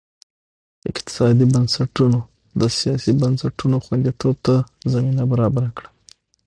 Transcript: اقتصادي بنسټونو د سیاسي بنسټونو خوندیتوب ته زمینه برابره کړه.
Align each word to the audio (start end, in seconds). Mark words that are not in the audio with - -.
اقتصادي 0.91 1.45
بنسټونو 1.53 2.19
د 2.59 2.61
سیاسي 2.79 3.11
بنسټونو 3.21 3.75
خوندیتوب 3.85 4.35
ته 4.45 4.55
زمینه 4.93 5.23
برابره 5.31 5.69
کړه. 5.77 5.89